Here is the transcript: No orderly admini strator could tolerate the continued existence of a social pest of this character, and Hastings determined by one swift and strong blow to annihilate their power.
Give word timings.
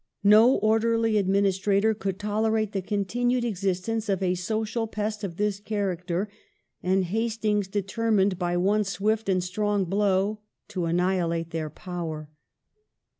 No 0.23 0.55
orderly 0.55 1.13
admini 1.13 1.49
strator 1.53 1.93
could 1.93 2.17
tolerate 2.17 2.71
the 2.71 2.81
continued 2.81 3.45
existence 3.45 4.09
of 4.09 4.23
a 4.23 4.33
social 4.33 4.87
pest 4.87 5.23
of 5.23 5.37
this 5.37 5.59
character, 5.59 6.27
and 6.81 7.03
Hastings 7.05 7.67
determined 7.67 8.39
by 8.39 8.57
one 8.57 8.83
swift 8.83 9.29
and 9.29 9.43
strong 9.43 9.85
blow 9.85 10.39
to 10.69 10.85
annihilate 10.85 11.51
their 11.51 11.69
power. 11.69 12.31